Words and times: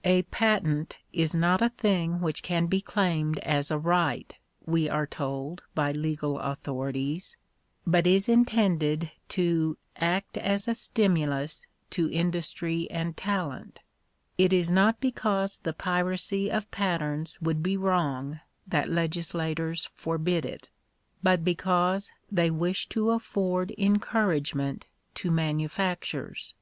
"A 0.16 0.22
patent 0.22 0.96
is 1.12 1.32
not 1.32 1.62
a 1.62 1.68
thing 1.68 2.18
which 2.20 2.42
can 2.42 2.66
be 2.66 2.80
claimed 2.80 3.38
as 3.38 3.70
a 3.70 3.78
right," 3.78 4.34
we 4.64 4.88
are 4.90 5.06
told 5.06 5.62
by 5.76 5.92
legal 5.92 6.40
authorities, 6.40 7.36
but 7.86 8.04
is 8.04 8.28
intended 8.28 9.12
to" 9.28 9.78
act 9.96 10.36
as 10.38 10.66
a 10.66 10.74
stimulus 10.74 11.68
to 11.90 12.10
industry 12.10 12.90
and 12.90 13.16
talent" 13.16 13.78
It 14.36 14.52
is 14.52 14.72
not 14.72 14.98
because 15.00 15.58
the 15.58 15.72
piracy 15.72 16.50
of, 16.50 16.68
patterns 16.72 17.40
would 17.40 17.62
be 17.62 17.76
wrong 17.76 18.40
that 18.66 18.88
legislators 18.90 19.88
forbid 19.94 20.44
it, 20.44 20.68
but 21.22 21.44
because 21.44 22.10
they 22.28 22.50
wish 22.50 22.88
to 22.88 23.12
afford" 23.12 23.70
encouragement 23.78 24.88
to 25.14 25.30
manufactures." 25.30 26.54